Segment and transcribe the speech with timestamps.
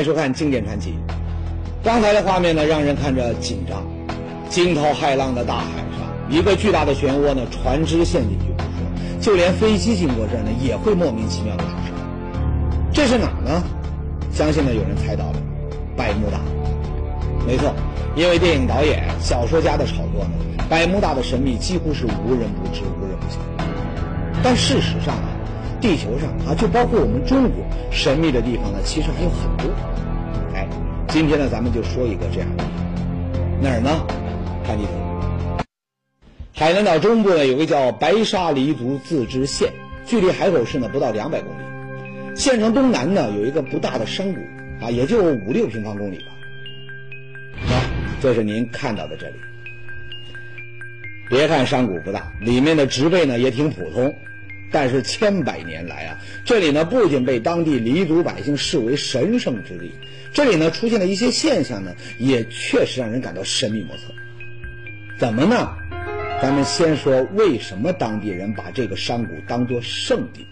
[0.00, 0.94] 欢迎收看《经典传奇》。
[1.84, 3.84] 刚才的画面呢，让人看着紧张。
[4.48, 11.94] 惊涛骇浪的大海上，一个巨大的漩涡呢，船只陷进去不说，就连飞机经过这儿呢，也会莫名其妙的出声。
[12.90, 13.62] 这是哪儿呢？
[14.32, 15.34] 相信呢，有人猜到了，
[15.94, 16.40] 百慕大。
[17.46, 17.70] 没错，
[18.16, 23.36] 因为电影导演、小说家的炒作呢，百慕大的神秘几乎是无人不知、无人不晓。
[24.42, 25.28] 但事实上啊，
[25.78, 29.70] 地球上啊，就包括我们中国，神秘的地方呢，其实还有很多。
[31.12, 32.64] 今天呢，咱们就说一个这样的，
[33.60, 34.06] 哪儿呢？
[34.64, 34.92] 看地图，
[36.54, 39.72] 海南岛中部呢有个叫白沙黎族自治县，
[40.06, 42.36] 距离海口市呢不到两百公里。
[42.36, 44.40] 县城东南呢有一个不大的山谷，
[44.80, 46.26] 啊，也就五六平方公里吧。
[47.66, 47.82] 好，
[48.22, 49.34] 这是您看到的这里。
[51.28, 54.14] 别看山谷不大，里面的植被呢也挺普通，
[54.70, 59.92] 但是千百年来啊，这里呢不仅被当地黎族百姓视为神圣之地，
[60.32, 64.02] 这里呢出现的一些现象呢，也确实让人感到神秘莫测。
[65.18, 65.76] 怎么呢？
[66.40, 70.46] 咱们先说为什么当地人把这个山谷当作圣地。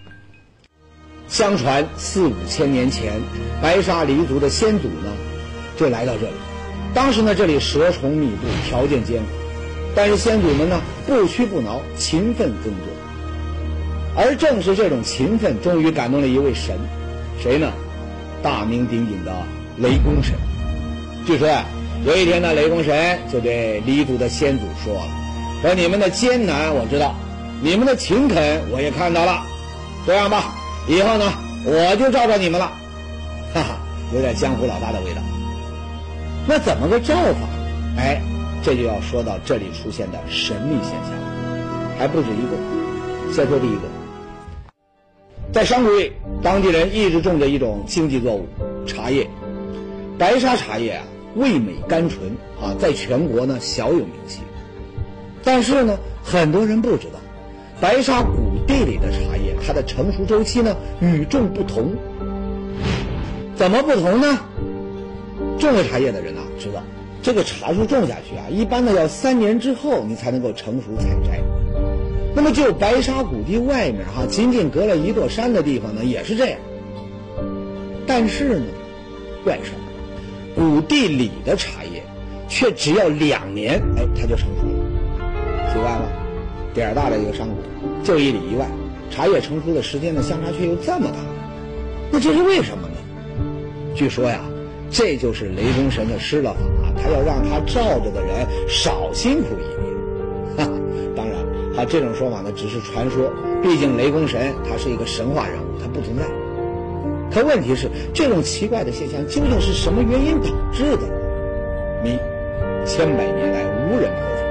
[1.29, 3.13] 相传四五千年前，
[3.63, 5.13] 白沙黎族的先祖呢，
[5.77, 6.35] 就来到这里。
[6.95, 9.29] 当时呢，这里蛇虫密布，条件艰苦，
[9.95, 12.95] 但是先祖们呢不屈不挠，勤奋耕作。
[14.17, 16.77] 而正是这种勤奋，终于感动了一位神，
[17.41, 17.73] 谁呢？
[18.43, 19.33] 大名鼎鼎的
[19.81, 20.35] 雷公神。
[21.27, 21.65] 据说呀。
[22.07, 25.09] 有一天呢，雷公神就对黎族的先祖说了
[25.61, 27.13] ：“说你们的艰难我知道，
[27.61, 29.43] 你们的勤恳我也看到了。
[30.07, 30.55] 这样吧，
[30.87, 31.25] 以后呢，
[31.67, 32.71] 我就照着你们了。”
[33.53, 33.77] 哈哈，
[34.15, 35.21] 有点江湖老大的味道。
[36.47, 37.49] 那怎么个罩法？
[37.99, 38.23] 哎，
[38.63, 41.11] 这就要说到这里出现的神秘现象，
[41.99, 43.35] 还不止一个。
[43.35, 43.83] 先说第一个，
[45.53, 46.13] 在山谷里，
[46.45, 48.47] 当地人一直种着一种经济作物——
[48.87, 49.29] 茶叶。
[50.19, 51.05] 白沙茶叶啊。
[51.35, 54.41] 味美甘醇啊，在全国呢小有名气。
[55.45, 57.21] 但是呢，很多人不知道，
[57.81, 61.95] 白沙谷地里的茶叶，它的成熟周期呢与众不同。
[63.55, 64.41] 怎么不同呢？
[65.61, 66.83] 种过茶叶的人啊知道，
[67.23, 71.41] 这个茶树种下去啊，一般呢要三年之后你才能够成熟采摘。
[72.35, 76.59] 那么就白沙谷地外面哈，仅仅隔了一座山的地方呢，也是这样。
[78.07, 78.67] 但是呢，
[79.45, 79.88] 怪事儿。
[80.59, 82.03] 谷地里的茶叶，
[82.49, 85.73] 却只要两年，哎，它就成熟了。
[85.73, 86.03] 奇怪了，
[86.75, 87.55] 点儿大的一个山谷，
[88.03, 88.67] 就一里一外，
[89.09, 91.17] 茶叶成熟的时间呢，相差却又这么大。
[92.11, 92.95] 那这是为什么呢？
[93.95, 94.41] 据说呀，
[94.91, 100.67] 这就是雷公神的施了法，他要让他罩着的人少辛苦一点。
[100.67, 100.73] 哈，
[101.15, 101.37] 当然，
[101.77, 103.31] 他这种说法呢，只是传说，
[103.63, 106.25] 毕竟雷公神他是一个神话人物，他不存在。
[107.39, 111.07] 可问题是，这种奇怪的现象究竟是什么原因导致的？
[112.03, 112.19] 谜，
[112.85, 114.43] 千百年来无人破解。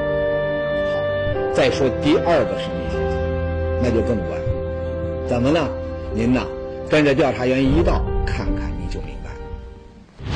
[0.94, 3.12] 好，再说第二个神秘现象，
[3.84, 5.28] 那就更怪了。
[5.28, 5.68] 怎么呢？
[6.16, 6.48] 您呐，
[6.90, 10.32] 跟着调查员一道看看，你就明白了。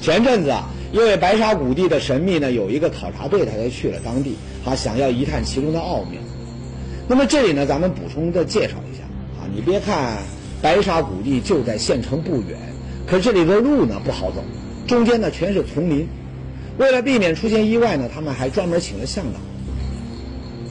[0.00, 6.18] 前阵子啊，因为白沙谷地的神秘呢，有一个考察队，他才去了当地，他想要一探其中的奥妙。
[7.06, 9.02] 那么这里呢，咱们补充的介绍一下
[9.38, 10.16] 啊，你别看。
[10.64, 12.58] 白沙谷地就在县城不远，
[13.06, 14.42] 可这里的路呢不好走，
[14.86, 16.08] 中间呢全是丛林。
[16.78, 19.38] 为了避免出现意外呢，他们还专门请了向导。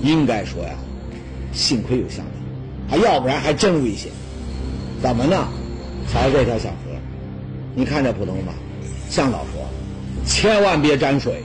[0.02, 0.72] 应该说呀，
[1.52, 2.26] 幸亏有向
[2.90, 4.12] 导，啊，要不然还真危险。
[5.00, 5.48] 怎么呢？
[6.12, 6.98] 瞧这条小河，
[7.76, 8.54] 你看着普通吧？
[9.12, 9.64] 向导说，
[10.26, 11.44] 千万别沾水，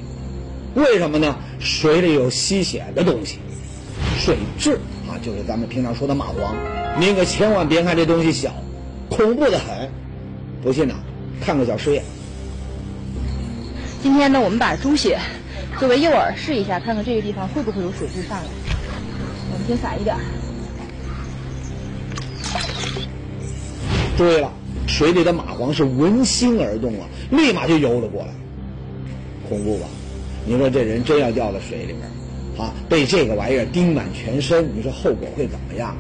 [0.75, 1.37] 为什么呢？
[1.61, 3.41] 水里有吸血的东西，
[4.19, 6.88] 水蛭啊，就是咱们平常说的蚂蟥。
[6.99, 8.53] 您可千万别看这东西小，
[9.09, 9.89] 恐怖的很。
[10.61, 10.95] 不信呐，
[11.41, 12.03] 看个小实验。
[14.03, 15.17] 今天呢，我们把猪血
[15.79, 18.45] 作为诱饵试一下，看看这个地方会不会有水蛭上来。
[19.53, 20.17] 我们先撒一点。
[24.17, 24.53] 注意了，
[24.89, 28.29] 水里的蚂蟥是闻心而动啊，立马就游了过来。
[29.49, 29.87] 恐怖吧？
[30.45, 32.03] 你说这人真要掉到水里面，
[32.59, 35.97] 啊，被这个玩意儿叮满全身，你说后果会怎么样？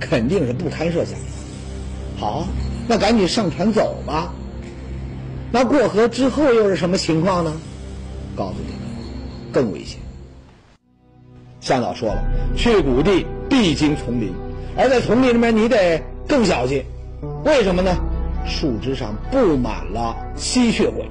[0.00, 1.18] 肯定是不堪设想。
[2.18, 2.46] 好，
[2.88, 4.32] 那赶紧上船走吧。
[5.52, 7.52] 那过河之后又是什么情况呢？
[8.36, 9.98] 告诉你们，更危险。
[11.60, 12.22] 向导说了，
[12.56, 14.32] 去谷地必经丛林，
[14.76, 16.84] 而在丛林里面你得更小心。
[17.44, 17.96] 为什么呢？
[18.46, 21.08] 树枝上布满了吸血鬼。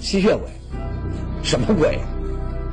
[0.00, 0.48] 吸血鬼，
[1.42, 1.98] 什么鬼？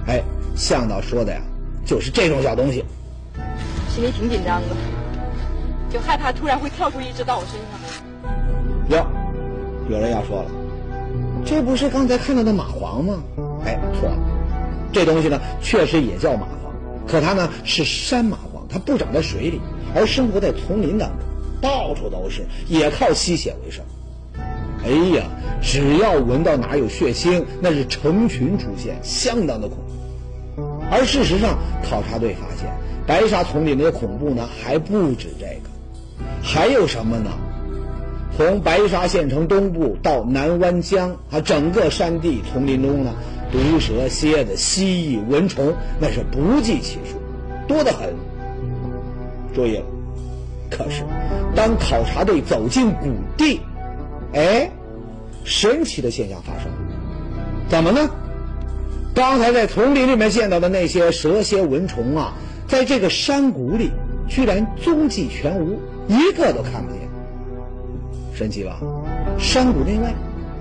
[0.07, 0.21] 哎，
[0.55, 1.41] 向导说的呀，
[1.85, 2.83] 就是这种小东西。
[3.89, 4.67] 心里挺紧张的。
[5.91, 7.69] 就害怕突然会跳出一只到我身上。
[8.89, 9.05] 哟，
[9.89, 10.51] 有人要说了，
[11.45, 13.21] 这不是刚才看到的蚂蟥吗？
[13.65, 14.17] 哎，错了，
[14.91, 19.61] 这东西呢确实也叫蚂蟥，可它呢是山蚂蟥，它不长在水里，
[19.93, 21.19] 而生活在丛林当中，
[21.61, 23.83] 到处都是，也靠吸血为生。
[24.83, 25.25] 哎呀，
[25.61, 29.83] 只要闻到哪有血腥，那是成群出现，相当的恐怖。
[30.89, 32.67] 而事实上，考察队发现，
[33.05, 35.69] 白沙丛林的恐怖呢还不止这个，
[36.43, 37.29] 还有什么呢？
[38.38, 43.13] 从白沙县城东部到南湾江啊，整个山地丛林中呢，
[43.51, 47.17] 毒蛇、蝎子、蜥蜴、蚊虫那是不计其数，
[47.67, 48.15] 多得很。
[49.53, 49.83] 注意了，
[50.69, 51.03] 可是
[51.53, 53.59] 当考察队走进谷地，
[54.33, 54.71] 哎，
[55.43, 56.77] 神奇的现象发生了，
[57.67, 58.09] 怎么呢？
[59.13, 62.33] 刚才在丛林里面见到的那些蛇蝎蚊虫啊，
[62.65, 63.91] 在这个山谷里
[64.31, 67.01] 居然踪迹全无，一个都看不见。
[68.33, 68.79] 神奇吧？
[69.37, 70.13] 山谷内外，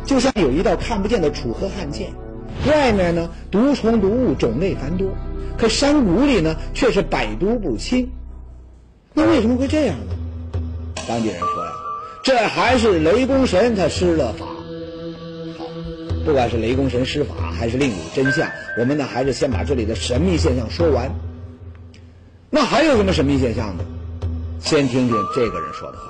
[0.04, 2.10] 就像有一道看不见的楚河汉界，
[2.66, 5.08] 外面呢毒虫毒物种类繁多，
[5.56, 8.10] 可山谷里呢却是百毒不侵。
[9.14, 10.60] 那为什么会这样呢？
[11.06, 11.70] 当地人说呀，
[12.24, 14.46] 这还是雷公神他施了法。
[15.56, 15.64] 好，
[16.24, 18.50] 不管是雷公神施法还是另有真相，
[18.80, 21.14] 我们呢还是先把这里的神秘现象说完。
[22.50, 23.84] 那还有什么神秘现象呢？
[24.60, 26.04] 先听听这个人说的话。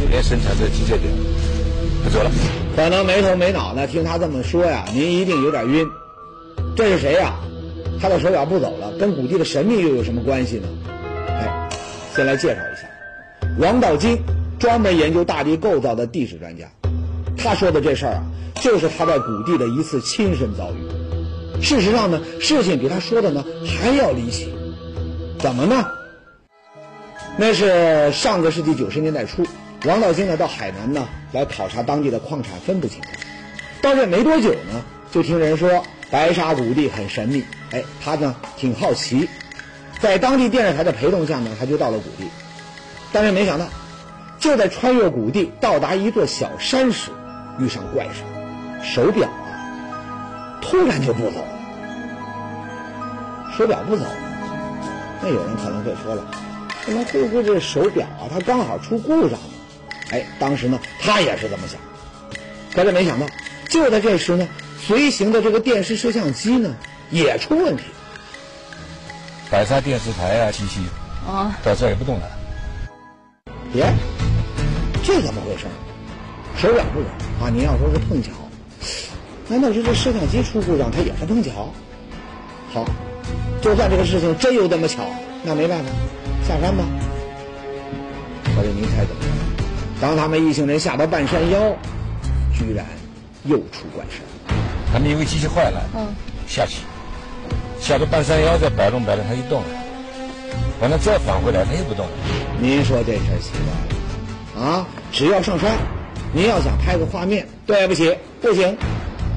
[0.00, 1.12] 每年生产这机械点，
[2.04, 2.30] 不做了。
[2.76, 5.86] 可能没头没脑的听他这么说呀，您一定有点晕。
[6.76, 7.34] 这是谁呀？
[8.00, 10.68] 他的手表不走了，跟古地的神秘又有什么关系呢？
[11.28, 11.68] 哎，
[12.14, 12.88] 先来介绍一下，
[13.58, 14.18] 王道金，
[14.58, 16.70] 专门研究大地构造的地质专家。
[17.38, 18.22] 他说的这事儿啊，
[18.60, 21.62] 就是他在古地的一次亲身遭遇。
[21.62, 24.52] 事实上呢，事情比他说的呢还要离奇。
[25.42, 25.88] 怎么呢？
[27.36, 29.44] 那是上个世纪九十年代初。
[29.86, 33.12] 王道金呢，到海南呢来考察当地的矿产分布情况。
[33.82, 37.44] 到这没多久呢，就听人说白沙谷地很神秘。
[37.72, 39.28] 哎，他呢挺好奇，
[40.00, 42.30] 在当地电视台的陪同下呢，他就到了谷地。
[43.12, 43.66] 但是没想到，
[44.38, 47.10] 就在穿越谷地到达一座小山时，
[47.58, 48.22] 遇上怪事
[48.94, 49.50] 手表啊，
[50.62, 51.48] 突然就不走了。
[53.58, 54.04] 手表不走，
[55.22, 56.30] 那有人可能会说了，
[56.86, 59.38] 那么会不会这手表啊，它刚好出故障了？
[60.10, 61.80] 哎，当时呢，他也是这么想，
[62.74, 63.26] 可是没想到，
[63.68, 64.48] 就在这时呢，
[64.78, 66.74] 随行的这个电视摄像机呢
[67.10, 67.84] 也出问题。
[69.48, 70.80] 白沙电视台啊，机器
[71.26, 72.28] 啊，到这也不动了。
[73.74, 73.90] 耶，
[75.04, 75.66] 这怎么回事？
[76.58, 77.06] 手表不走
[77.40, 77.48] 啊？
[77.48, 78.30] 您要说是碰巧，
[79.48, 81.72] 难道是这摄像机出故障，它也是碰巧？
[82.74, 82.84] 好，
[83.62, 85.04] 就算这个事情真有这么巧，
[85.44, 85.90] 那没办法，
[86.46, 86.84] 下山吧。
[88.56, 89.28] 可是您猜怎么着？
[90.00, 91.58] 当他们一行人下到半山腰，
[92.52, 92.84] 居然
[93.44, 94.20] 又出怪事
[94.92, 96.08] 他们因为机器坏了，嗯，
[96.48, 96.82] 下去，
[97.80, 99.68] 下到半山腰再摆弄摆弄，它就动了。
[100.80, 102.12] 完了再返回来，它又不动了。
[102.60, 103.52] 您说这事儿奇
[104.54, 104.86] 怪了啊？
[105.12, 105.78] 只要上山，
[106.34, 108.76] 您要想拍个画面，对不起，不行。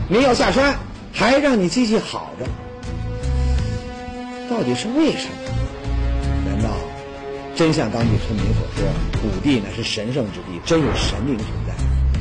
[0.09, 0.75] 您要下山，
[1.13, 2.45] 还让你机器好着，
[4.49, 5.35] 到底是为什么？
[6.45, 6.69] 难道？
[7.55, 8.85] 真像当地村民所说，
[9.21, 11.73] 谷地呢是神圣之地，真有神灵存在。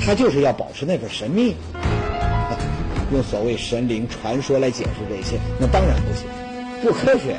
[0.04, 1.56] 他就是要保持那份神秘。
[3.12, 6.26] 用所谓神灵传说来解释这些，那当然不行，
[6.82, 7.36] 不科学。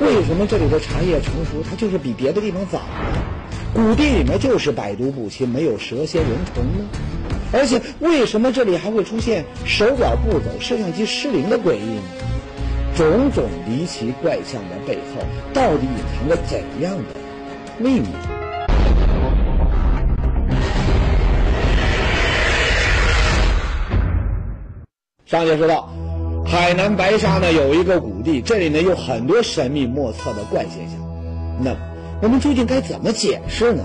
[0.00, 2.84] 为什么这里的茶叶成熟，它就是比别的地方早呢？
[3.74, 6.84] 谷地里面就是百毒不侵，没有蛇蝎蚊虫呢？
[7.52, 12.02] 而且为什么这里还会出现手表不走、摄像机失灵的诡异呢？
[13.00, 15.22] 种种离奇怪象的背后，
[15.54, 17.04] 到底隐藏着怎样的
[17.78, 18.08] 秘密？
[25.24, 25.88] 上节说到，
[26.44, 31.00] 海南白沙呢有一个谷地，这里呢有很多神秘莫测的怪现象。
[31.58, 31.74] 那
[32.20, 33.82] 我们究竟该怎么解释呢？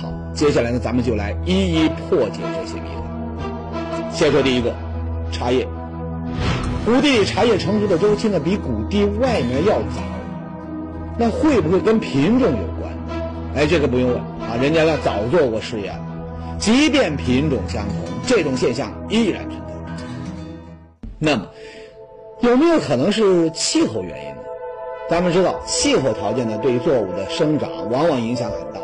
[0.00, 4.10] 好，接下来呢咱们就来一一破解这些谜团。
[4.10, 4.74] 先说第一个，
[5.30, 5.68] 茶叶。
[6.84, 10.02] 谷地茶叶成熟的周期呢，比谷地外面要早，
[11.16, 12.92] 那会不会跟品种有关？
[13.54, 16.04] 哎，这个不用问啊，人家呢早做过实验了。
[16.58, 17.96] 即便品种相同，
[18.26, 20.04] 这种现象依然存在。
[21.20, 21.46] 那么，
[22.40, 24.42] 有没有可能是气候原因呢？
[25.08, 28.80] 咱们知道，气候条件呢对作物的生长往往影响很大。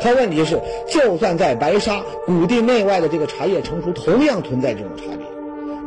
[0.00, 5.26] 可问题是，就算在白沙谷地内外的这个茶叶成熟，同样存在这种差别。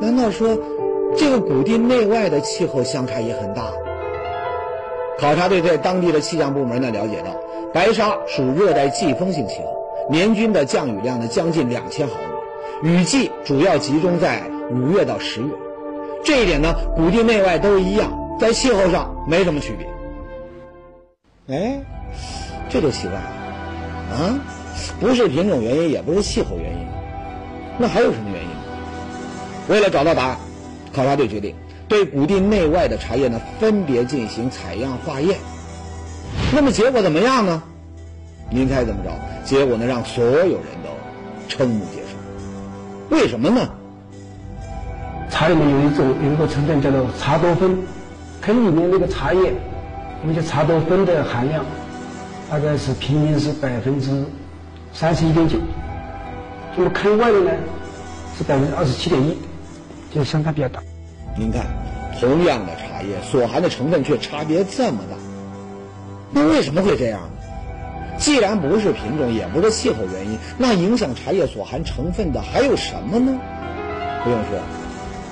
[0.05, 0.57] 难道说？
[1.17, 3.63] 这个谷地内外的气候相差也很大。
[5.19, 7.29] 考察队在当地的气象部门呢了解到，
[7.73, 12.13] 白沙属热带季风性气候，年均的降雨量呢将近两千毫
[12.81, 14.41] 米，雨季主要集中在
[14.71, 15.47] 五月到十月。
[16.23, 21.55] 这一点呢，谷地内外都一样，在气候上没什么区别。
[21.55, 21.79] 哎，
[22.69, 23.21] 这就奇怪了，
[24.15, 24.39] 啊，
[24.99, 26.87] 不是品种原因，也不是气候原因，
[27.77, 28.49] 那还有什么原因？
[29.67, 30.37] 为了找到答案，
[30.93, 31.55] 考察队决定
[31.87, 35.37] 对谷地内外的茶叶呢分别进行采样化验。
[36.53, 37.63] 那么结果怎么样呢？
[38.49, 39.09] 您猜怎么着？
[39.45, 40.89] 结果呢，让所有人都
[41.49, 42.17] 瞠目结舌。
[43.09, 43.69] 为什么呢？
[45.29, 47.77] 茶里面有一种有一个成分叫做茶多酚，
[48.41, 49.53] 坑里面那个茶叶，
[50.21, 51.65] 我们叫茶多酚的含量，
[52.49, 54.25] 大概是平均是百分之
[54.93, 55.57] 三十一点九，
[56.75, 57.51] 那么坑外面呢
[58.37, 59.37] 是百分之二十七点一，
[60.13, 60.81] 就相差比较大。
[61.37, 61.65] 您看，
[62.19, 65.17] 同样的茶叶所含的成分却差别这么大，
[66.31, 68.17] 那为什么会这样呢？
[68.17, 73.39] 既然不是品种，也不是气候原因，那影响茶叶所含成分的还有什么呢？
[74.23, 74.59] 不用说。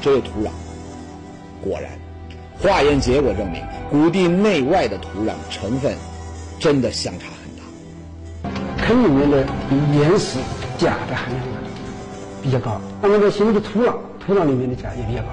[0.02, 0.50] 只有土壤。
[1.62, 1.92] 果然，
[2.62, 5.94] 化验结果证明，谷地内外的土壤成分
[6.58, 8.88] 真的相差很大。
[8.88, 9.46] 坑里面的
[9.94, 10.40] 岩石
[10.78, 11.44] 钾的含量
[12.42, 15.30] 比较高，那么在新的土壤，土壤里面的钾也比较高。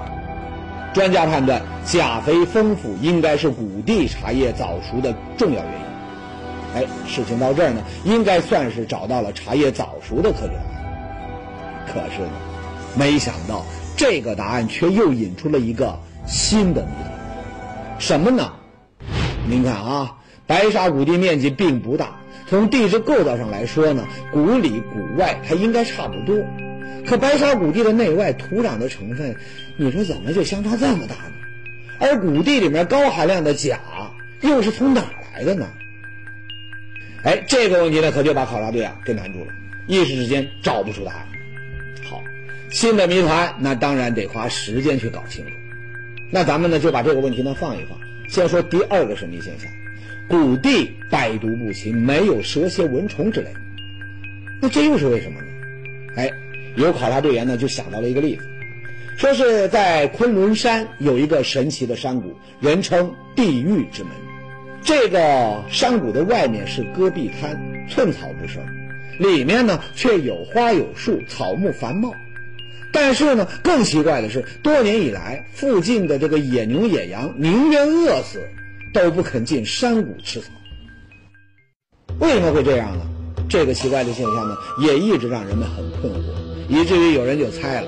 [0.93, 5.87] 专家判断，钾肥丰富应该是谷地茶叶早熟的重要原因。
[6.75, 10.85] 哎，事情到这儿呢，应该算是找到了茶叶早熟的科学答案。
[11.87, 12.31] 可是呢，
[12.95, 13.63] 没想到。
[13.99, 15.97] 这个答案却又引出了一个
[16.27, 18.53] 新的谜团，什么呢？
[19.49, 26.35] 您看啊，白沙谷地面积并不大，从地质构造上来说呢，谷里谷外它应该差不多。
[27.07, 29.33] 可白沙谷地的内外土壤的成分，
[29.77, 31.31] 你说怎么就相差这么大呢？
[31.99, 33.79] 而谷地里面高含量的钾
[34.41, 35.67] 又是从哪来的呢？
[37.23, 39.53] 哎，这个问题呢，可就把考察队啊给难住了，
[39.87, 41.25] 一时之间找不出答案。
[42.03, 42.21] 好
[42.69, 45.51] 新的谜团，那当然得花时间去搞清楚。
[46.29, 47.97] 那咱们呢就把这个问题呢放一放，
[48.29, 49.71] 先说第二个神秘现象：
[50.27, 53.47] 谷地百毒不侵，没有蛇蝎蚊虫之类。
[54.61, 55.47] 那这又是为什么呢？
[56.17, 56.31] 哎，
[56.77, 58.47] 有考察队员呢就想到了一个例子，
[59.17, 64.11] 说是在昆仑山有一个神奇的山谷，人称地狱之门。
[64.83, 68.63] 这个山谷的外面是戈壁滩，寸草不生，
[69.19, 72.13] 里面呢却有花有树，草木繁茂。
[72.93, 78.47] 但是呢，更奇怪的是，多年以来，附近的这个野牛、野羊宁愿饿死，
[78.93, 80.47] 都不肯进山谷吃草。
[82.19, 83.03] 为什么会这样呢？
[83.49, 86.36] 这个奇怪的现象呢，也一直让人们很困惑，
[86.67, 87.87] 以至于有人就猜了，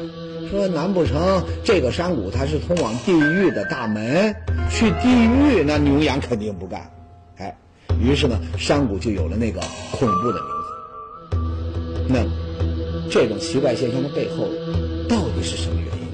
[0.50, 4.36] 说难不成这个山谷它是通往地狱的大门？
[4.70, 6.90] 去地狱，那牛羊肯定不干。
[7.38, 7.58] 哎，
[8.00, 9.60] 于是呢，山谷就有了那个
[9.92, 12.08] 恐怖的名字。
[12.08, 14.48] 那这种奇怪现象的背后。
[15.10, 16.08] 到底是什么原因？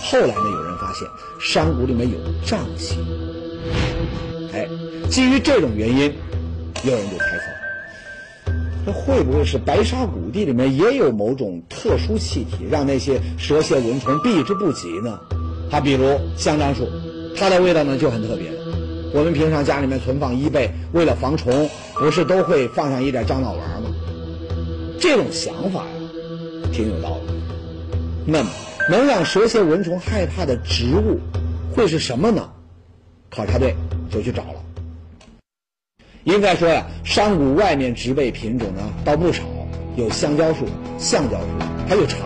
[0.00, 0.50] 后来呢？
[0.54, 1.06] 有人发现
[1.38, 2.96] 山谷里面有瘴气。
[4.54, 4.66] 哎，
[5.10, 6.10] 基于这种原因，
[6.82, 7.49] 有人就猜测，
[8.86, 15.20] 这会不会是白沙谷地里面也有某种特殊气体，让那些蛇蝎蚊虫避之不及呢？
[15.70, 16.88] 它比如香樟树，
[17.36, 18.50] 它的味道呢就很特别。
[19.12, 23.90] 我们平常家里面存放衣被，为了防虫，不是都会放上一点樟脑丸吗？
[24.98, 27.32] 这种想法呀，挺有道理。
[28.24, 28.50] 那么，
[28.88, 31.18] 能让蛇蝎蚊虫害怕的植物
[31.74, 32.48] 会是什么呢？
[33.30, 33.74] 考察队
[34.10, 34.54] 就去找了。
[36.30, 39.42] 应该说呀，山谷外面植被品种呢倒不少，
[39.96, 40.66] 有香蕉树、
[40.98, 41.46] 橡胶树，
[41.88, 42.16] 还有茶。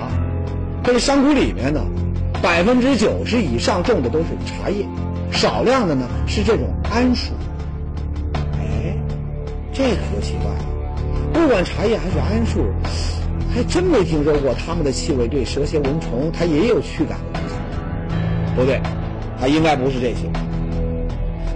[0.82, 1.80] 可是山谷里面呢，
[2.42, 4.86] 百分之九十以上种的都是茶叶，
[5.32, 7.32] 少量的呢是这种桉树。
[8.58, 8.96] 哎，
[9.72, 10.64] 这可就奇怪了，
[11.32, 12.60] 不管茶叶还是桉树。
[13.54, 17.54] 还真没听说过它们的气味对蛇蝎蚊虫它也有驱赶的功效。
[18.56, 18.80] 不对，
[19.40, 20.28] 它应该不是这些。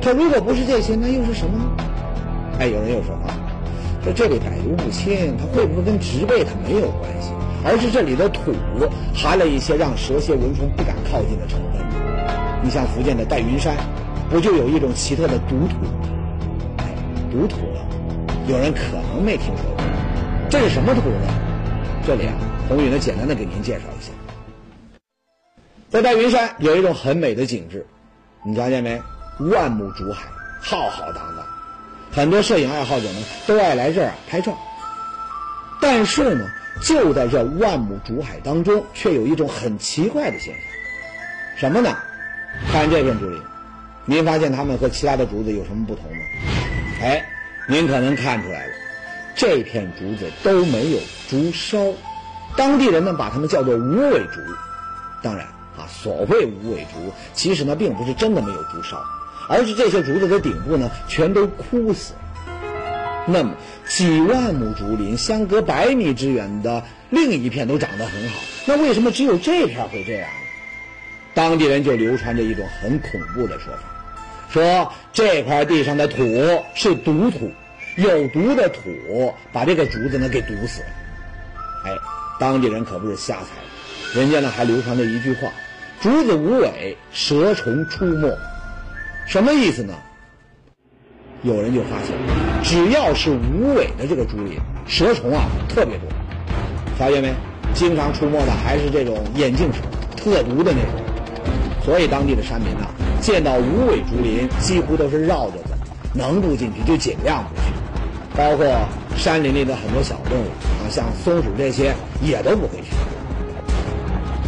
[0.00, 1.64] 可如果不是这些，那又是什么呢？
[2.58, 3.34] 哎，有人又说啊，
[4.02, 7.30] 说这里百毒不侵，它会不会跟植被它没有关系，
[7.64, 8.52] 而是这里的土
[9.14, 11.86] 含了一些让蛇蝎蚊虫不敢靠近的成分？
[12.62, 13.76] 你像福建的戴云山，
[14.28, 15.92] 不就有一种奇特的毒土吗？
[16.78, 16.86] 哎，
[17.30, 17.80] 毒土呢，
[18.48, 18.80] 有人可
[19.14, 19.84] 能没听说过，
[20.50, 21.28] 这是什么土呢？
[22.04, 22.34] 这里啊，
[22.68, 24.10] 红宇呢，简单的给您介绍一下，
[25.88, 27.86] 在戴云山有一种很美的景致，
[28.44, 29.00] 你瞧见没？
[29.38, 30.24] 万亩竹海，
[30.60, 31.44] 浩浩荡荡，
[32.12, 34.56] 很多摄影爱好者呢都爱来这儿拍照。
[35.80, 36.44] 但是呢，
[36.82, 40.62] 就在这万亩竹海当中，却有一种很奇怪的现象，
[41.56, 41.96] 什么呢？
[42.72, 43.40] 看这片竹林，
[44.04, 46.18] 您发现它们和其他的竹子有什么不同吗？
[47.00, 47.24] 哎，
[47.68, 48.72] 您可能看出来了。
[49.36, 50.98] 这片竹子都没有
[51.30, 51.94] 竹梢，
[52.56, 54.40] 当地人呢把它们叫做无尾竹。
[55.22, 55.46] 当然
[55.76, 59.00] 啊，所谓无尾竹，其实呢并不是真的没有竹梢，
[59.48, 62.20] 而是这些竹子的顶部呢全都枯死了。
[63.26, 63.54] 那么
[63.88, 70.28] 几万亩竹林相隔百米之远的另一片都长得很好，那为什么只有这片会这样？
[71.34, 73.80] 当地人就流传着一种很恐怖的说法，
[74.50, 76.24] 说这块地上的土
[76.74, 77.52] 是毒土，
[77.96, 80.88] 有毒的土把这个竹子呢给毒死了。
[81.84, 81.90] 哎，
[82.40, 85.52] 当地人可不是瞎猜，人家呢还流传着一句话
[86.02, 88.28] ：“竹子无尾，蛇虫出没。”
[89.28, 89.92] 什么意思呢？
[91.42, 92.16] 有人就发现，
[92.64, 96.08] 只要是无尾的这个竹林，蛇虫啊特别多。
[96.98, 97.34] 发现没？
[97.74, 99.80] 经常出没的还是这种眼镜蛇，
[100.16, 101.04] 特毒的那种。
[101.84, 102.86] 所以当地的山民呢，
[103.20, 105.74] 见到无尾竹林，几乎都是绕着走，
[106.14, 107.74] 能不进去就尽量不去。
[108.34, 108.66] 包括
[109.14, 110.46] 山林里的很多小动物
[110.80, 112.96] 啊，像松鼠这些，也都不会去。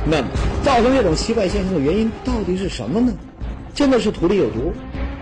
[0.07, 0.29] 那么，
[0.65, 3.13] 造成这种奇怪现象的原因到底是什么呢？
[3.75, 4.73] 真的是土里有毒，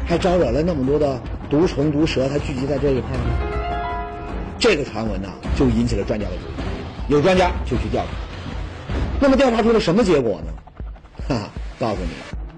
[0.07, 1.21] 还招惹了那么多的？
[1.51, 4.29] 毒虫毒蛇，它聚集在这一块儿，
[4.59, 6.53] 这个传闻呢，就引起了专家的注意。
[7.09, 8.11] 有专家就去调查，
[9.19, 10.53] 那么调查出了什么结果呢？
[11.27, 11.49] 哈哈，
[11.81, 12.11] 告诉你，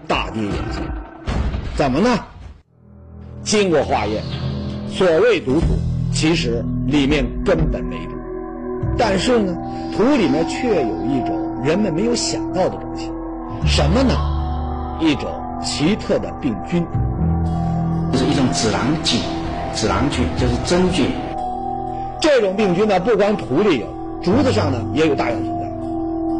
[0.08, 0.82] 大跌眼镜。
[1.76, 2.18] 怎么呢？
[3.44, 4.24] 经过化验，
[4.88, 5.78] 所谓毒土，
[6.12, 8.12] 其实里面根本没毒，
[8.98, 9.56] 但是呢，
[9.96, 13.08] 土里面却有一种人们没有想到的东西，
[13.66, 14.14] 什么呢？
[15.00, 16.84] 一种奇特的病菌。
[18.12, 19.20] 是一种紫囊菌，
[19.72, 21.06] 紫囊菌就是真菌。
[22.20, 23.86] 这种病菌呢，不光土里有，
[24.22, 25.66] 竹子上呢也有大量存在。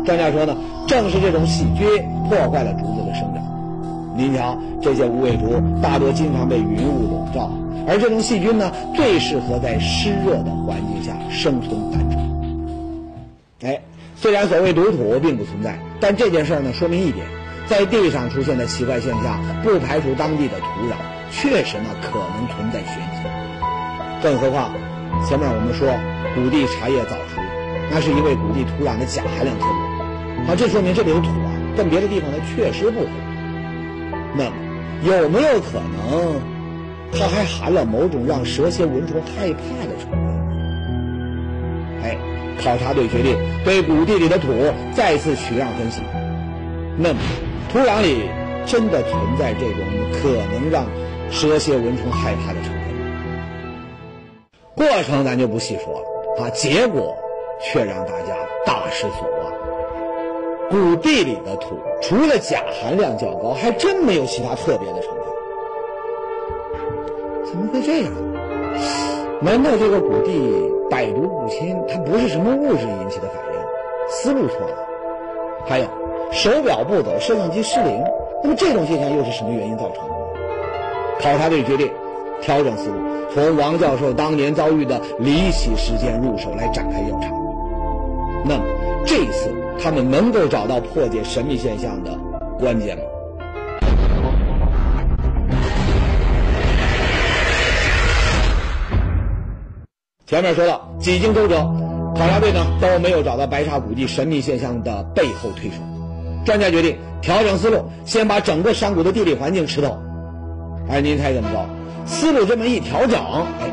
[0.04, 0.56] 专家说呢，
[0.87, 1.87] 正是这种细菌
[2.28, 3.42] 破坏了竹子的生长。
[4.16, 7.50] 您瞧，这些无尾竹大多经常被云雾笼罩，
[7.87, 13.66] 而这种细菌呢，最适合在湿热的环境下生存繁殖。
[13.66, 13.80] 哎，
[14.16, 17.24] 虽然所谓毒土并不存在，但这件事儿呢，说明一点，
[17.70, 20.96] 在地上出现的奇怪现象，不排除当地的土壤。
[21.30, 23.22] 确实呢，可能存在玄机。
[24.20, 24.74] 更何况，
[25.24, 25.87] 前面我们说
[26.35, 27.40] 谷地茶叶早熟，
[27.88, 30.46] 那是因为谷地土壤的钾含量特多。
[30.48, 33.12] 好，这说明这里的土啊，跟别的地方呢确实不同。
[34.37, 34.52] 那么，
[35.04, 36.40] 有没有可能，
[37.12, 40.42] 它还含了某种让蛇蝎蚊虫害怕的成分呢？
[42.02, 42.18] 哎，
[42.61, 44.48] 考察队决定对谷地里的土
[44.92, 46.02] 再次取样分析。
[46.98, 47.20] 那么，
[47.72, 48.28] 土壤里
[48.66, 49.78] 真的存在这种
[50.12, 50.85] 可能让？
[51.33, 52.83] 蛇蝎蚊虫害怕的成分，
[54.74, 56.00] 过程咱就不细说了
[56.42, 57.16] 啊，结果
[57.61, 58.35] 却让大家
[58.66, 59.52] 大失所望。
[60.70, 65.22] 谷地里的土除了钾含量较高，还真没有其他特别的成分。
[67.46, 68.12] 怎么会这样？
[69.40, 73.61] 难道这个谷地百毒不侵，它不是什么物质引起的反应？
[74.09, 74.76] 思路错了。
[75.64, 75.87] 还有，
[76.32, 78.02] 手表不走，摄像机失灵，
[78.42, 80.14] 那么这种现象又是什么原因造成的？
[81.20, 81.90] 考察队决定
[82.40, 82.96] 调整思路，
[83.34, 87.28] 从王教授当年遭遇的离奇事件入手来展开调查。
[88.44, 88.64] 那么
[89.04, 92.16] 这一次，他们能够找到破解神秘现象的
[92.58, 93.02] 关键吗？
[100.26, 101.56] 前面说了，几经周折，
[102.16, 105.76] 考察队呢都没有找到白沙谷地神秘现象的背后推手。
[106.44, 109.98] 专家决定调整思路，先把整个山谷的地理环境吃透。
[110.88, 111.66] 哎，您猜怎么着？
[112.07, 113.20] 思路这么一调整，
[113.61, 113.70] 哎，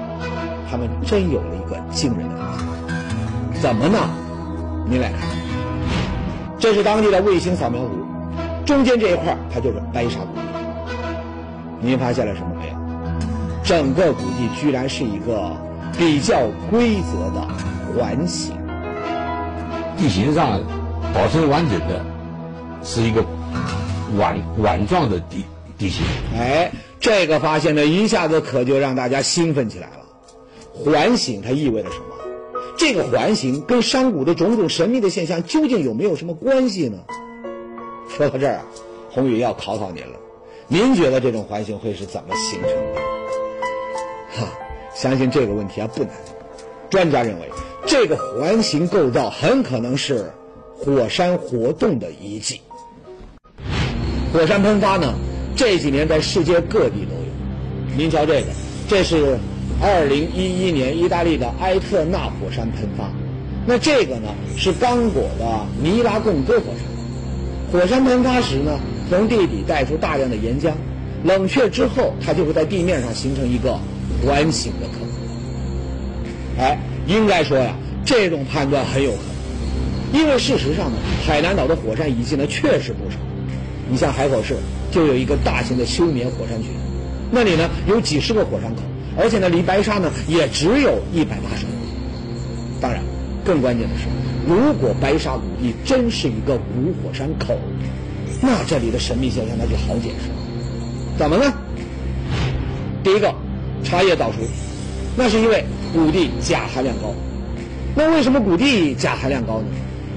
[0.69, 3.61] 他们真有了一个惊人的发现。
[3.61, 3.97] 怎么呢？
[4.87, 5.19] 您来看，
[6.59, 8.05] 这是当地的卫星扫描图，
[8.65, 10.41] 中间这一块它就是白沙谷地。
[11.79, 12.77] 您发现了什么没有？
[13.63, 15.51] 整个谷地居然是一个
[15.97, 17.47] 比较规则的
[17.93, 18.55] 环形，
[19.97, 20.61] 地形上
[21.13, 22.05] 保存完整的，
[22.83, 23.23] 是一个
[24.17, 25.43] 碗碗状的地
[25.77, 26.05] 地形。
[26.37, 26.71] 哎。
[26.99, 30.03] 这个发现呢，一下子可就让大家兴奋起来了。
[30.73, 32.05] 环形它意味着什么？
[32.75, 36.97] 这个环形跟山谷的种种神秘的现象究竟有没有什么关系呢？
[38.09, 38.65] 说到这儿啊，
[39.11, 40.17] 宏宇要考考您了，
[40.67, 43.01] 您觉得这种环形会是怎么形成的？
[44.39, 44.51] 哈，
[44.95, 46.11] 相信这个问题啊不难。
[46.89, 47.47] 专家认为，
[47.85, 50.33] 这个环形构造很可能是
[50.75, 52.59] 火山活动的遗迹。
[54.33, 55.13] 火山喷发呢？
[55.55, 58.47] 这几年在世界各地都有，您瞧这个，
[58.87, 59.39] 这是
[59.81, 63.09] 二零一一年意大利的埃特纳火山喷发，
[63.65, 67.71] 那这个呢是刚果的尼拉贡哥火山。
[67.71, 70.73] 火山喷发时呢，从地底带出大量的岩浆，
[71.23, 73.79] 冷却之后，它就会在地面上形成一个
[74.23, 75.07] 环形的坑。
[76.59, 77.73] 哎，应该说呀，
[78.05, 79.17] 这种判断很有可
[80.13, 83.17] 能，因为事实上呢，海南岛的火山遗迹呢确实不少。
[83.89, 84.57] 你像海口市
[84.91, 86.71] 就有一个大型的休眠火山群，
[87.31, 88.81] 那里呢有几十个火山口，
[89.17, 91.87] 而且呢离白沙呢也只有一百八十公里。
[92.81, 93.01] 当然，
[93.45, 94.05] 更关键的是，
[94.47, 97.57] 如果白沙谷地真是一个古火山口，
[98.41, 100.35] 那这里的神秘现象那就好解释了。
[101.17, 101.53] 怎么呢？
[103.03, 103.33] 第一个，
[103.83, 104.39] 茶叶早熟，
[105.15, 107.13] 那是因为谷地钾含量高。
[107.95, 109.65] 那为什么谷地钾含量高呢？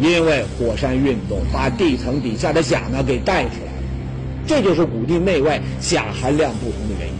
[0.00, 3.78] 因为火山运动把地层底下的钾呢给带出来了，
[4.46, 7.14] 这就是谷地内外钾含量不同的原因。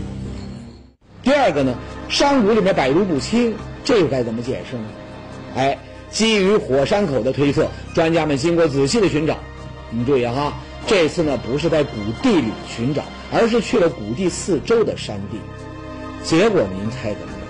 [1.23, 1.75] 第二个呢，
[2.09, 4.85] 山谷里面百毒不侵，这个该怎么解释呢？
[5.55, 5.77] 哎，
[6.11, 9.37] 基于火山口的推测，专家们经过仔细的寻找，
[9.91, 10.55] 你注意哈，
[10.87, 11.91] 这次呢不是在谷
[12.23, 15.37] 地里寻找，而是去了谷地四周的山地，
[16.25, 17.41] 结果您猜怎么样？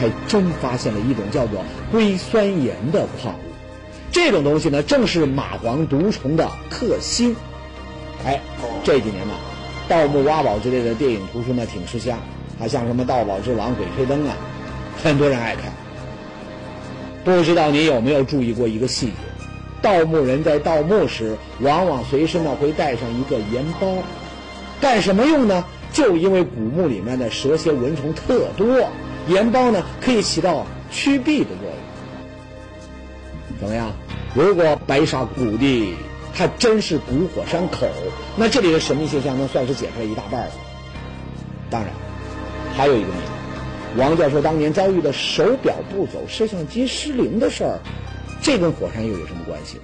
[0.00, 3.43] 还真发现了一种叫做硅酸盐的矿物。
[4.14, 7.34] 这种东西呢，正是蚂蟥毒虫的克星。
[8.24, 8.40] 哎，
[8.84, 9.34] 这几年呢，
[9.88, 12.16] 盗墓挖宝之类的电影图书呢挺吃香，
[12.60, 14.36] 啊，像什么《盗宝之王》《鬼吹灯》啊，
[15.02, 15.64] 很多人爱看。
[17.24, 19.12] 不知道你有没有注意过一个细节？
[19.82, 23.96] 盗墓人在盗墓时，往往随身呢会带上一个盐包，
[24.80, 25.64] 干什么用呢？
[25.92, 28.88] 就因为古墓里面的蛇蝎蚊虫特多，
[29.26, 31.73] 盐包呢可以起到驱避的作用。
[33.64, 33.90] 怎么样？
[34.34, 35.94] 如果白沙谷地
[36.36, 37.88] 它真是古火山口，
[38.36, 40.52] 那这里的神秘现象能算是解开一大半了。
[41.70, 41.90] 当然，
[42.76, 43.14] 还有一个谜
[43.94, 47.78] 团：王教授当年遭遇的手表不走、摄像机失灵的事儿，
[48.42, 49.78] 这跟火山又有什么关系？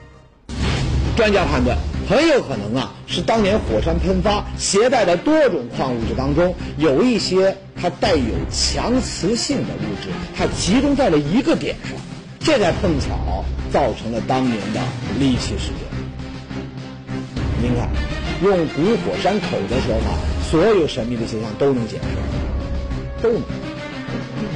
[1.16, 11.92] 专家判断，很有可能啊，是当年火山喷发携带的多种矿物质当中，有一些它带有强磁性的物质，它集中在了一个点上，
[12.40, 13.42] 这才碰巧。
[13.72, 14.80] 造成了当年的
[15.18, 15.88] 离奇事件。
[17.62, 17.88] 您看，
[18.42, 20.16] 用古火山口的说法，
[20.50, 23.42] 所有神秘的现象都能解释，都能。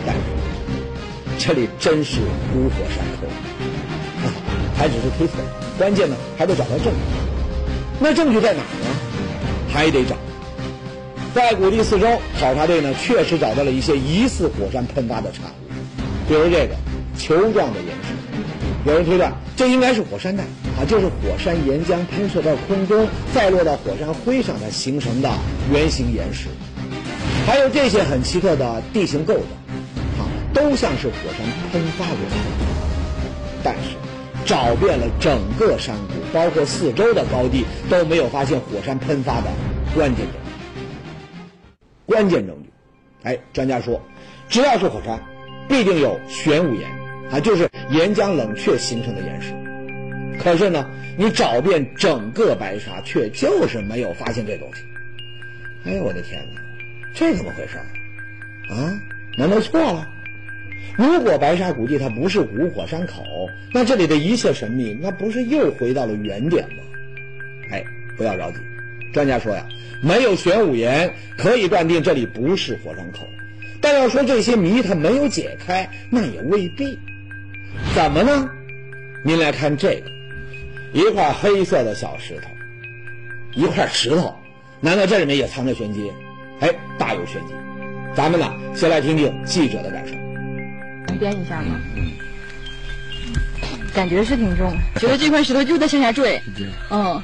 [0.07, 2.21] 但是，这里真是
[2.53, 3.27] 古火山口，
[4.77, 5.35] 还只是推测。
[5.77, 7.01] 关键呢，还得找到证据。
[8.01, 8.87] 那证据在哪呢？
[9.71, 10.17] 还得找。
[11.35, 12.07] 在谷地四周，
[12.41, 16.75] 考察队呢确实找到了一些疑似火山喷发的产物，比如这个
[17.19, 18.04] 球状的岩。
[18.87, 20.45] 有人推断，这应该是火山弹
[20.79, 25.31] 啊，就是火山岩浆喷射到空中，再落到火山灰上才形成的
[25.73, 26.49] 圆形岩石。
[27.47, 29.41] 还有这些很奇特的地形构造，
[30.19, 32.37] 啊，都像是火山喷发过的。
[33.63, 33.97] 但是，
[34.45, 39.47] 找遍了整个山谷，包括四周的高地，都没有发现火山喷发的
[39.95, 41.73] 关键证据。
[42.05, 42.71] 关键证据，
[43.23, 43.99] 哎，专家说，
[44.51, 45.19] 只要是火山，
[45.67, 47.04] 必定有玄武岩。
[47.31, 49.53] 啊，就是岩浆冷却形成的岩石。
[50.39, 54.83] 可是呢，你找遍整个白沙，却就是没有发现这东西。
[55.85, 56.61] 哎呦，我的天哪，
[57.15, 57.79] 这怎么回事
[58.73, 59.01] 啊？
[59.37, 60.09] 难道错了？
[60.97, 63.23] 如果白沙古地它不是古火山口，
[63.73, 66.83] 那这里的一切神秘，那不是又回到了原点吗？
[67.71, 67.85] 哎，
[68.17, 68.59] 不要着急，
[69.13, 69.67] 专家说呀，
[70.01, 73.27] 没有玄武岩，可以断定这里不是火山口。
[73.81, 76.99] 但要说这些谜它没有解开，那也未必。
[77.95, 78.51] 怎么呢？
[79.25, 80.11] 您来看这个，
[80.93, 82.49] 一块黑色的小石头，
[83.55, 84.37] 一块石头，
[84.81, 86.13] 难道这里面也藏着玄机？
[86.61, 87.55] 哎，大有玄机。
[88.15, 90.15] 咱们呢，先来听听记者的感受。
[91.19, 91.81] 编一下吗？
[91.97, 92.13] 嗯。
[93.95, 96.43] 感觉是挺重，觉得这块石头就在向下坠。
[96.91, 97.23] 嗯。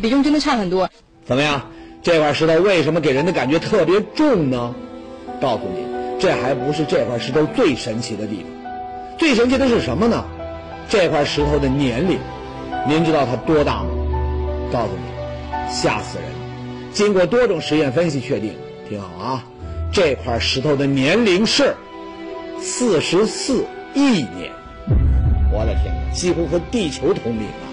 [0.00, 0.90] 比重真的差很多。
[1.24, 1.70] 怎么样？
[2.02, 4.74] 这块石头为什么给人的感觉特别重呢？
[5.40, 5.86] 告诉你，
[6.20, 8.61] 这还不是这块石头最神奇的地方。
[9.22, 10.24] 最神奇的是什么呢？
[10.88, 12.18] 这块石头的年龄，
[12.88, 13.90] 您知道它多大吗？
[14.72, 16.26] 告诉你，吓死人！
[16.92, 18.56] 经过多种实验分析确定，
[18.88, 19.44] 听好啊，
[19.92, 21.72] 这块石头的年龄是
[22.60, 24.50] 四十四亿年。
[25.52, 27.64] 我的天哪，几乎和地球同龄啊！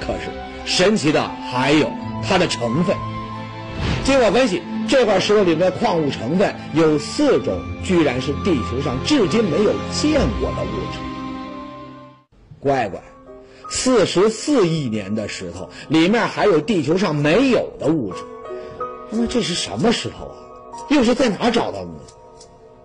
[0.00, 0.30] 可是
[0.64, 1.90] 神奇的还有
[2.22, 2.94] 它的成分。
[4.04, 4.62] 经过分析。
[4.90, 10.98] 这块石头里面的矿物成分有四种，居然是地球上至今没有见过的物质。
[12.58, 13.00] 乖乖，
[13.70, 18.18] 四十四亿年的石头里面还有地球上没有的物质，
[19.10, 20.34] 那么这是什么石头啊？
[20.88, 22.00] 又是在哪找到的呢？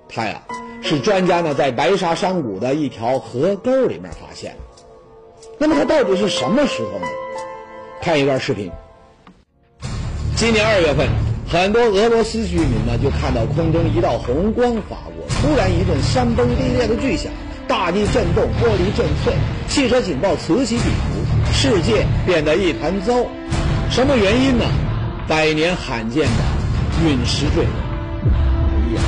[0.08, 0.44] 它呀，
[0.84, 4.84] 是专家呢在白沙山谷的一条河沟里面发现的。
[5.58, 7.08] 那么它到底是什么石头呢？
[8.00, 8.72] 看一段视频。
[10.36, 11.35] 今年二月份。
[11.48, 17.32] 很多俄罗斯居民呢，就看到空中一道红光划过，突然一阵山崩地裂的巨响，
[17.68, 19.34] 大地震动，玻璃震碎，
[19.68, 23.14] 汽车警报此起彼伏，世界变得一团糟。
[23.92, 24.66] 什么原因呢？
[25.28, 26.44] 百年罕见的
[27.04, 27.72] 陨石坠落。
[28.24, 29.02] 哎呀，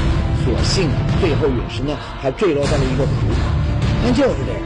[0.45, 3.35] 所幸啊，最后陨石呢还坠落在了一个湖里。
[4.03, 4.61] 但就是这样，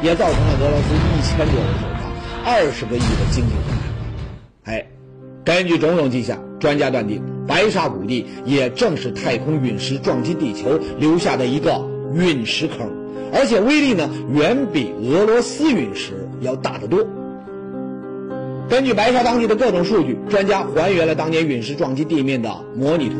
[0.00, 2.02] 也造成了俄罗斯一千多人受伤，
[2.44, 4.70] 二十个亿的经济损失。
[4.70, 4.86] 哎，
[5.44, 12.90] 根据种种迹象，专家断定白沙谷地也正是太空陨石撞击地球留下的一个陨石坑，
[13.32, 17.06] 而且威力呢远比俄罗斯陨石要大得多。
[18.68, 23.14] 根据白沙当地的各种数据，专家还原了当年陨石撞击地面的模拟图，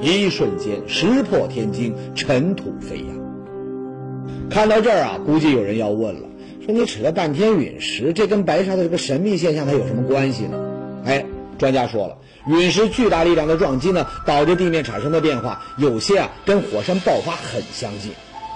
[0.00, 3.20] 一瞬间石破天惊，尘土飞扬。
[4.48, 6.28] 看到这儿啊，估计有人要问了，
[6.64, 10.58] 说你扯了半天陨石，这跟白沙的这个神秘现象它有什么关系呢？
[11.04, 11.24] 哎，
[11.58, 18.12] 专家说了，陨石巨大力量的撞击呢，导致地面产生的变化，有些啊跟火山爆发很相近，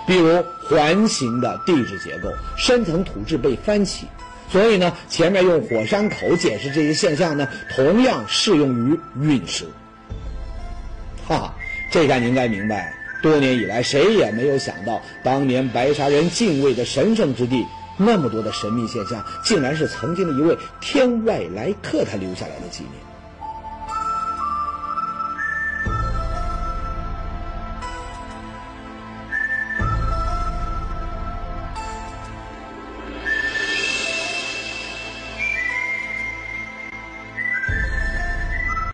[0.06, 4.06] 比如环形的地质结构，深层土质被翻起。
[4.50, 9.64] 所以呢，前面用火山口解释这些现象呢，同样适用于陨石。
[11.26, 11.54] 哈，
[11.90, 17.64] 这下你应该明白，多年以来谁也没有想到，当年白沙人敬畏的神圣之地，
[17.96, 23.03] 那么多的神秘现象，竟然是曾经的一位天外来客他留下来的纪念。